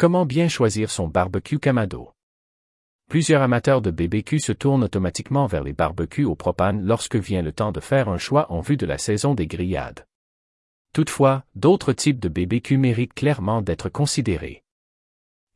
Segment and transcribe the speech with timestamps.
[0.00, 2.12] Comment bien choisir son barbecue Kamado?
[3.10, 7.50] Plusieurs amateurs de BBQ se tournent automatiquement vers les barbecues au propane lorsque vient le
[7.50, 10.06] temps de faire un choix en vue de la saison des grillades.
[10.92, 14.62] Toutefois, d'autres types de BBQ méritent clairement d'être considérés.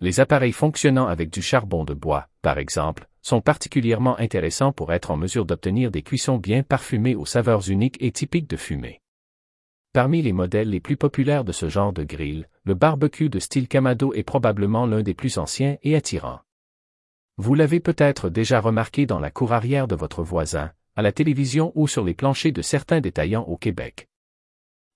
[0.01, 5.13] Les appareils fonctionnant avec du charbon de bois, par exemple, sont particulièrement intéressants pour être
[5.13, 9.02] en mesure d'obtenir des cuissons bien parfumées aux saveurs uniques et typiques de fumée.
[9.93, 13.69] Parmi les modèles les plus populaires de ce genre de grill, le barbecue de style
[13.69, 16.41] Kamado est probablement l'un des plus anciens et attirants.
[17.37, 21.73] Vous l'avez peut-être déjà remarqué dans la cour arrière de votre voisin, à la télévision
[21.75, 24.09] ou sur les planchers de certains détaillants au Québec.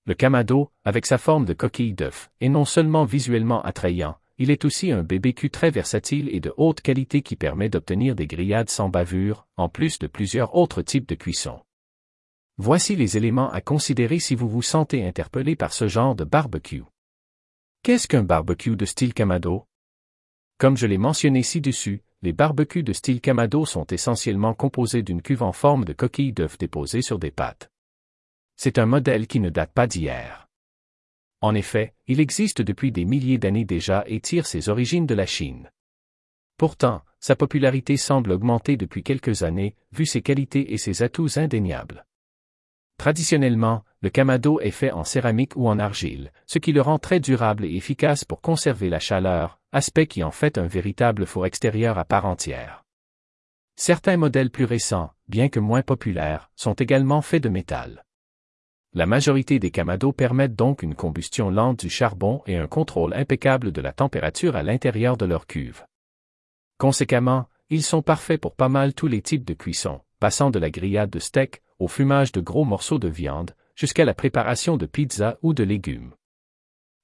[0.07, 4.65] Le Kamado, avec sa forme de coquille d'œuf, est non seulement visuellement attrayant, il est
[4.65, 8.89] aussi un BBQ très versatile et de haute qualité qui permet d'obtenir des grillades sans
[8.89, 11.59] bavure, en plus de plusieurs autres types de cuisson.
[12.59, 16.83] Voici les éléments à considérer si vous vous sentez interpellé par ce genre de barbecue.
[17.83, 19.67] Qu'est-ce qu'un barbecue de style Kamado?
[20.57, 25.43] Comme je l'ai mentionné ci-dessus, les barbecues de style Kamado sont essentiellement composés d'une cuve
[25.43, 27.69] en forme de coquille d'œuf déposée sur des pâtes.
[28.55, 30.47] C'est un modèle qui ne date pas d'hier.
[31.41, 35.27] En effet, il existe depuis des milliers d'années déjà et tire ses origines de la
[35.27, 35.69] Chine.
[36.57, 42.03] Pourtant, sa popularité semble augmenter depuis quelques années, vu ses qualités et ses atouts indéniables.
[42.97, 47.19] Traditionnellement, le kamado est fait en céramique ou en argile, ce qui le rend très
[47.19, 51.97] durable et efficace pour conserver la chaleur, aspect qui en fait un véritable four extérieur
[51.97, 52.83] à part entière.
[53.75, 58.03] Certains modèles plus récents, bien que moins populaires, sont également faits de métal.
[58.93, 63.71] La majorité des Kamados permettent donc une combustion lente du charbon et un contrôle impeccable
[63.71, 65.85] de la température à l'intérieur de leur cuve.
[66.79, 70.71] Conséquemment, ils sont parfaits pour pas mal tous les types de cuisson, passant de la
[70.71, 75.37] grillade de steak, au fumage de gros morceaux de viande, jusqu'à la préparation de pizza
[75.41, 76.13] ou de légumes.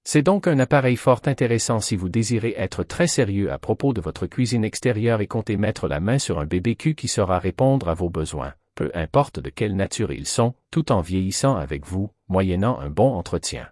[0.04, 4.02] C'est donc un appareil fort intéressant si vous désirez être très sérieux à propos de
[4.02, 7.94] votre cuisine extérieure et comptez mettre la main sur un BBQ qui saura répondre à
[7.94, 12.80] vos besoins peu importe de quelle nature ils sont, tout en vieillissant avec vous, moyennant
[12.80, 13.70] un bon entretien.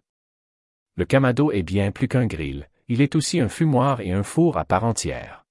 [0.95, 4.57] Le Kamado est bien plus qu'un grill, il est aussi un fumoir et un four
[4.57, 5.45] à part entière.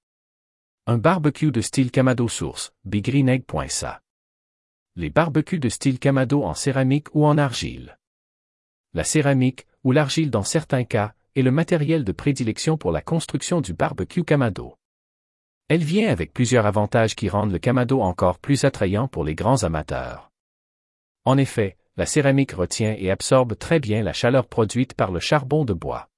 [0.86, 4.00] Un barbecue de style Kamado Source, bigreenegg.sa.
[5.00, 7.96] Les barbecues de style Kamado en céramique ou en argile.
[8.92, 13.62] La céramique, ou l'argile dans certains cas, est le matériel de prédilection pour la construction
[13.62, 14.76] du barbecue Kamado.
[15.68, 19.64] Elle vient avec plusieurs avantages qui rendent le Kamado encore plus attrayant pour les grands
[19.64, 20.30] amateurs.
[21.24, 25.64] En effet, la céramique retient et absorbe très bien la chaleur produite par le charbon
[25.64, 26.10] de bois.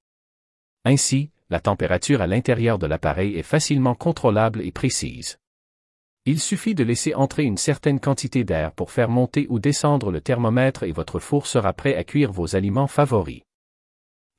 [0.83, 5.37] Ainsi, la température à l'intérieur de l'appareil est facilement contrôlable et précise.
[6.25, 10.21] Il suffit de laisser entrer une certaine quantité d'air pour faire monter ou descendre le
[10.21, 13.41] thermomètre et votre four sera prêt à cuire vos aliments favoris.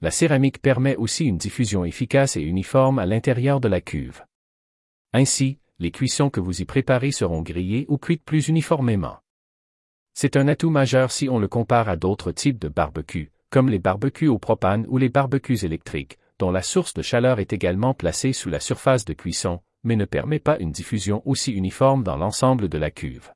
[0.00, 4.24] La céramique permet aussi une diffusion efficace et uniforme à l'intérieur de la cuve.
[5.12, 9.18] Ainsi, les cuissons que vous y préparez seront grillées ou cuites plus uniformément.
[10.14, 13.78] C'est un atout majeur si on le compare à d'autres types de barbecues, comme les
[13.78, 18.32] barbecues au propane ou les barbecues électriques, dont la source de chaleur est également placée
[18.32, 22.68] sous la surface de cuisson, mais ne permet pas une diffusion aussi uniforme dans l'ensemble
[22.68, 23.30] de la cuve.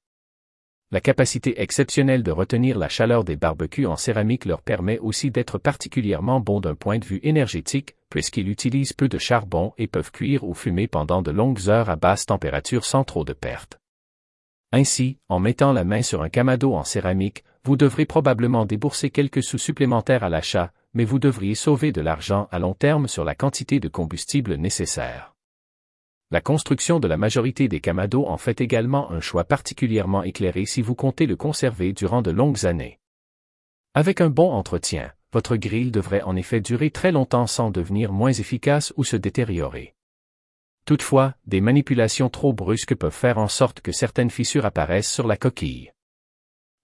[0.91, 5.59] La capacité exceptionnelle de retenir la chaleur des barbecues en céramique leur permet aussi d'être
[5.59, 10.45] particulièrement bons d'un point de vue énergétique, puisqu'ils utilisent peu de charbon et peuvent cuire
[10.45, 13.79] ou fumer pendant de longues heures à basse température sans trop de pertes.
[14.73, 19.43] Ainsi, en mettant la main sur un kamado en céramique, vous devrez probablement débourser quelques
[19.43, 23.35] sous supplémentaires à l'achat, mais vous devriez sauver de l'argent à long terme sur la
[23.35, 25.35] quantité de combustible nécessaire.
[26.31, 30.83] La construction de la majorité des Kamados en fait également un choix particulièrement éclairé si
[30.83, 33.01] vous comptez le conserver durant de longues années.
[33.95, 38.33] Avec un bon entretien, votre grill devrait en effet durer très longtemps sans devenir moins
[38.33, 39.95] efficace ou se détériorer.
[40.85, 45.39] Toutefois, des manipulations trop brusques peuvent faire en sorte que certaines fissures apparaissent sur la
[45.39, 45.93] coquille.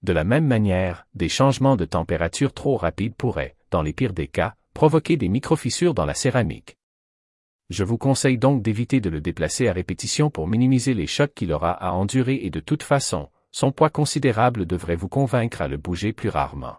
[0.02, 4.28] De la même manière, des changements de température trop rapides pourraient, dans les pires des
[4.28, 6.78] cas, provoquer des microfissures dans la céramique.
[7.70, 11.52] Je vous conseille donc d'éviter de le déplacer à répétition pour minimiser les chocs qu'il
[11.52, 15.76] aura à endurer et de toute façon, son poids considérable devrait vous convaincre à le
[15.76, 16.76] bouger plus rarement.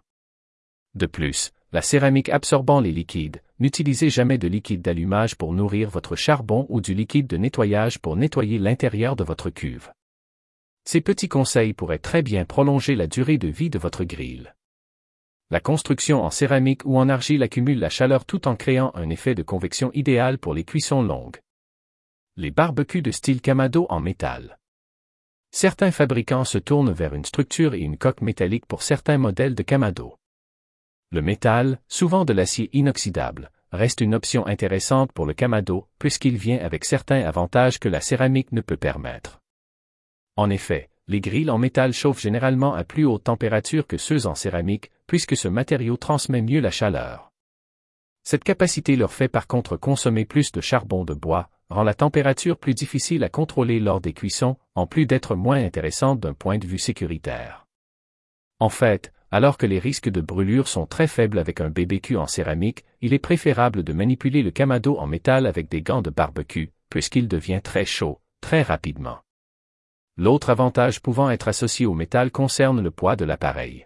[0.93, 6.15] De plus, la céramique absorbant les liquides, n'utilisez jamais de liquide d'allumage pour nourrir votre
[6.15, 9.91] charbon ou du liquide de nettoyage pour nettoyer l'intérieur de votre cuve.
[10.85, 14.53] Ces petits conseils pourraient très bien prolonger la durée de vie de votre grille.
[15.51, 19.35] La construction en céramique ou en argile accumule la chaleur tout en créant un effet
[19.35, 21.37] de convection idéal pour les cuissons longues.
[22.35, 24.57] Les barbecues de style Kamado en métal.
[25.51, 29.61] Certains fabricants se tournent vers une structure et une coque métallique pour certains modèles de
[29.61, 30.17] Kamado.
[31.11, 36.57] Le métal, souvent de l'acier inoxydable, reste une option intéressante pour le Kamado, puisqu'il vient
[36.57, 39.39] avec certains avantages que la céramique ne peut permettre.
[40.35, 44.35] En effet, les grilles en métal chauffent généralement à plus haute température que ceux en
[44.35, 47.31] céramique, puisque ce matériau transmet mieux la chaleur.
[48.23, 52.57] Cette capacité leur fait par contre consommer plus de charbon de bois, rend la température
[52.57, 56.65] plus difficile à contrôler lors des cuissons, en plus d'être moins intéressante d'un point de
[56.65, 57.67] vue sécuritaire.
[58.59, 62.27] En fait, alors que les risques de brûlure sont très faibles avec un BBQ en
[62.27, 66.71] céramique, il est préférable de manipuler le kamado en métal avec des gants de barbecue,
[66.89, 69.24] puisqu'il devient très chaud, très rapidement.
[70.17, 73.85] L'autre avantage pouvant être associé au métal concerne le poids de l'appareil.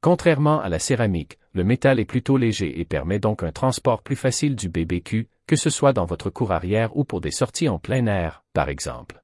[0.00, 4.16] Contrairement à la céramique, le métal est plutôt léger et permet donc un transport plus
[4.16, 7.78] facile du BBQ, que ce soit dans votre cour arrière ou pour des sorties en
[7.78, 9.22] plein air, par exemple.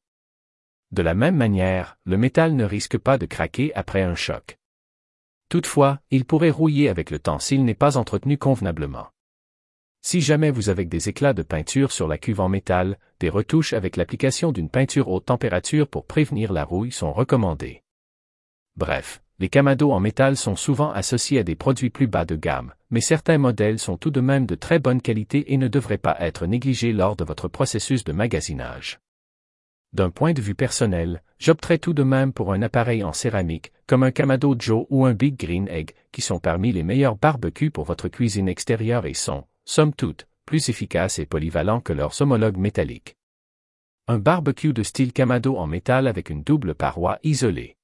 [0.91, 4.59] De la même manière, le métal ne risque pas de craquer après un choc.
[5.49, 9.09] Toutefois, il pourrait rouiller avec le temps s'il n'est pas entretenu convenablement.
[10.04, 13.72] Si jamais vous avez des éclats de peinture sur la cuve en métal, des retouches
[13.72, 17.84] avec l'application d'une peinture haute température pour prévenir la rouille sont recommandées.
[18.76, 22.75] Bref, les camados en métal sont souvent associés à des produits plus bas de gamme,
[22.90, 26.16] mais certains modèles sont tout de même de très bonne qualité et ne devraient pas
[26.19, 28.99] être négligés lors de votre processus de magasinage.
[29.93, 34.02] D'un point de vue personnel, j'opterais tout de même pour un appareil en céramique, comme
[34.02, 37.84] un Kamado Joe ou un Big Green Egg, qui sont parmi les meilleurs barbecues pour
[37.84, 43.17] votre cuisine extérieure et sont, somme toute, plus efficaces et polyvalents que leurs homologues métalliques.
[44.09, 47.76] Un barbecue de style Kamado en métal avec une double paroi isolée.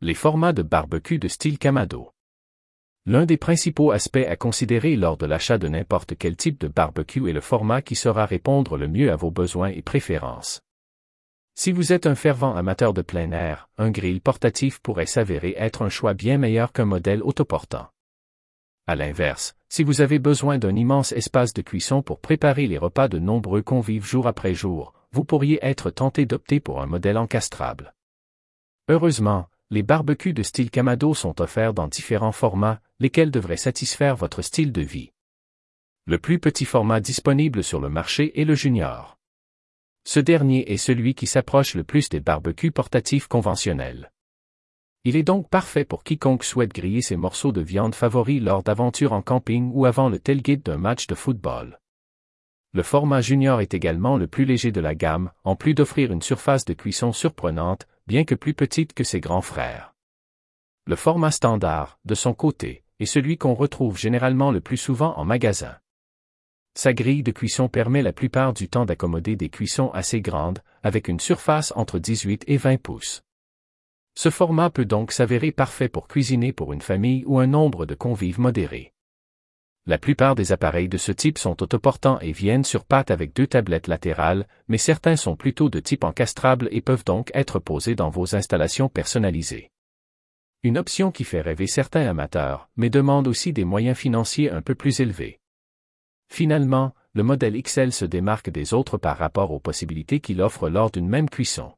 [0.00, 2.10] Les formats de barbecue de style Kamado.
[3.06, 7.28] L'un des principaux aspects à considérer lors de l'achat de n'importe quel type de barbecue
[7.28, 10.60] est le format qui saura répondre le mieux à vos besoins et préférences.
[11.54, 15.82] Si vous êtes un fervent amateur de plein air, un grill portatif pourrait s'avérer être
[15.82, 17.88] un choix bien meilleur qu'un modèle autoportant.
[18.86, 23.08] À l'inverse, si vous avez besoin d'un immense espace de cuisson pour préparer les repas
[23.08, 27.94] de nombreux convives jour après jour, vous pourriez être tenté d'opter pour un modèle encastrable.
[28.88, 34.42] Heureusement, les barbecues de style Kamado sont offerts dans différents formats, lesquels devraient satisfaire votre
[34.42, 35.12] style de vie.
[36.04, 39.16] Le plus petit format disponible sur le marché est le Junior.
[40.04, 44.11] Ce dernier est celui qui s'approche le plus des barbecues portatifs conventionnels.
[45.04, 49.12] Il est donc parfait pour quiconque souhaite griller ses morceaux de viande favoris lors d'aventures
[49.12, 51.80] en camping ou avant le tailgate d'un match de football.
[52.72, 56.22] Le format junior est également le plus léger de la gamme, en plus d'offrir une
[56.22, 59.92] surface de cuisson surprenante, bien que plus petite que ses grands frères.
[60.86, 65.24] Le format standard, de son côté, est celui qu'on retrouve généralement le plus souvent en
[65.24, 65.76] magasin.
[66.74, 71.08] Sa grille de cuisson permet la plupart du temps d'accommoder des cuissons assez grandes, avec
[71.08, 73.22] une surface entre 18 et 20 pouces.
[74.14, 77.94] Ce format peut donc s'avérer parfait pour cuisiner pour une famille ou un nombre de
[77.94, 78.92] convives modérés.
[79.84, 83.48] La plupart des appareils de ce type sont autoportants et viennent sur pattes avec deux
[83.48, 88.08] tablettes latérales, mais certains sont plutôt de type encastrable et peuvent donc être posés dans
[88.08, 89.72] vos installations personnalisées.
[90.62, 94.76] Une option qui fait rêver certains amateurs, mais demande aussi des moyens financiers un peu
[94.76, 95.40] plus élevés.
[96.28, 100.92] Finalement, le modèle XL se démarque des autres par rapport aux possibilités qu'il offre lors
[100.92, 101.72] d'une même cuisson.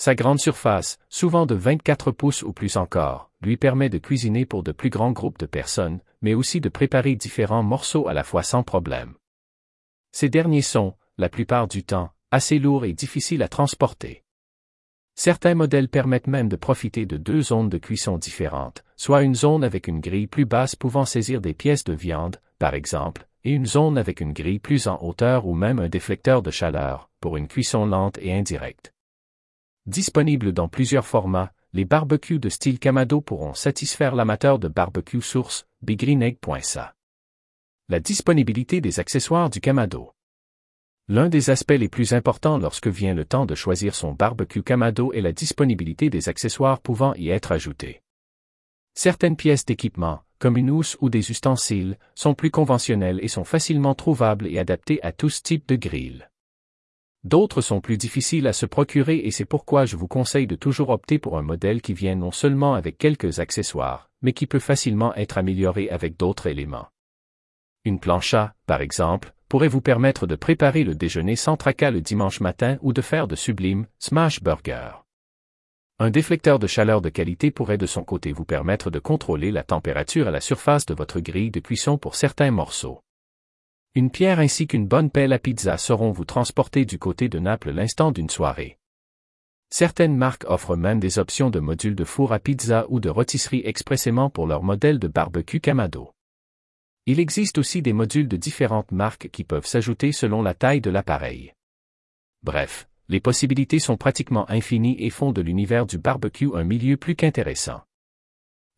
[0.00, 4.62] Sa grande surface, souvent de 24 pouces ou plus encore, lui permet de cuisiner pour
[4.62, 8.42] de plus grands groupes de personnes, mais aussi de préparer différents morceaux à la fois
[8.42, 9.12] sans problème.
[10.10, 14.24] Ces derniers sont, la plupart du temps, assez lourds et difficiles à transporter.
[15.16, 19.64] Certains modèles permettent même de profiter de deux zones de cuisson différentes, soit une zone
[19.64, 23.66] avec une grille plus basse pouvant saisir des pièces de viande, par exemple, et une
[23.66, 27.48] zone avec une grille plus en hauteur ou même un déflecteur de chaleur, pour une
[27.48, 28.94] cuisson lente et indirecte.
[29.90, 35.66] Disponibles dans plusieurs formats, les barbecues de style Kamado pourront satisfaire l'amateur de barbecue source,
[35.82, 36.94] biggreenegg.sa.
[37.88, 40.12] La disponibilité des accessoires du Kamado.
[41.08, 45.12] L'un des aspects les plus importants lorsque vient le temps de choisir son barbecue Kamado
[45.12, 48.00] est la disponibilité des accessoires pouvant y être ajoutés.
[48.94, 53.96] Certaines pièces d'équipement, comme une housse ou des ustensiles, sont plus conventionnelles et sont facilement
[53.96, 56.28] trouvables et adaptées à tous types de grilles.
[57.22, 60.88] D'autres sont plus difficiles à se procurer et c'est pourquoi je vous conseille de toujours
[60.88, 65.14] opter pour un modèle qui vient non seulement avec quelques accessoires, mais qui peut facilement
[65.16, 66.88] être amélioré avec d'autres éléments.
[67.84, 72.40] Une plancha, par exemple, pourrait vous permettre de préparer le déjeuner sans tracas le dimanche
[72.40, 75.04] matin ou de faire de sublimes smash burgers.
[75.98, 79.62] Un déflecteur de chaleur de qualité pourrait de son côté vous permettre de contrôler la
[79.62, 83.02] température à la surface de votre grille de cuisson pour certains morceaux.
[83.96, 87.72] Une pierre ainsi qu'une bonne pelle à pizza seront vous transporter du côté de Naples
[87.72, 88.78] l'instant d'une soirée.
[89.68, 93.62] Certaines marques offrent même des options de modules de four à pizza ou de rôtisserie
[93.64, 96.12] expressément pour leur modèle de barbecue Kamado.
[97.06, 100.90] Il existe aussi des modules de différentes marques qui peuvent s'ajouter selon la taille de
[100.90, 101.52] l'appareil.
[102.44, 107.16] Bref, les possibilités sont pratiquement infinies et font de l'univers du barbecue un milieu plus
[107.16, 107.80] qu'intéressant.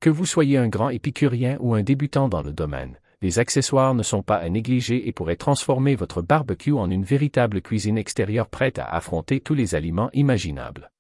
[0.01, 4.03] Que vous soyez un grand épicurien ou un débutant dans le domaine, les accessoires ne
[4.03, 8.81] sont pas à négliger et pourraient transformer votre barbecue en une véritable cuisine extérieure prête
[8.81, 10.91] à affronter tous les aliments imaginables.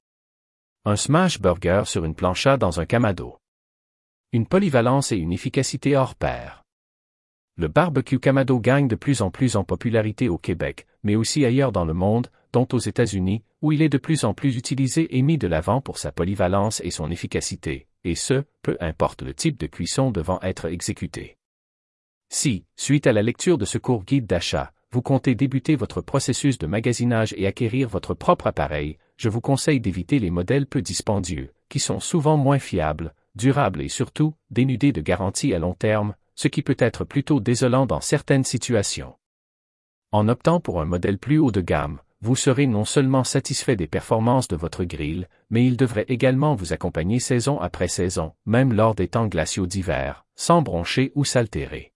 [0.84, 3.38] Un smash burger sur une plancha dans un kamado.
[4.32, 6.62] Une polyvalence et une efficacité hors pair.
[7.56, 11.70] Le barbecue Kamado gagne de plus en plus en popularité au Québec, mais aussi ailleurs
[11.70, 15.22] dans le monde, dont aux États-Unis, où il est de plus en plus utilisé et
[15.22, 19.58] mis de l'avant pour sa polyvalence et son efficacité, et ce, peu importe le type
[19.58, 21.36] de cuisson devant être exécuté.
[22.34, 26.56] Si, suite à la lecture de ce court guide d'achat, vous comptez débuter votre processus
[26.56, 31.52] de magasinage et acquérir votre propre appareil, je vous conseille d'éviter les modèles peu dispendieux,
[31.68, 36.48] qui sont souvent moins fiables, durables et surtout, dénudés de garantie à long terme, ce
[36.48, 39.14] qui peut être plutôt désolant dans certaines situations.
[40.10, 43.88] En optant pour un modèle plus haut de gamme, vous serez non seulement satisfait des
[43.88, 48.94] performances de votre grille, mais il devrait également vous accompagner saison après saison, même lors
[48.94, 51.91] des temps glaciaux d'hiver, sans broncher ou s'altérer.